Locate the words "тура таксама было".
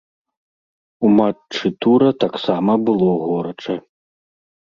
1.85-3.09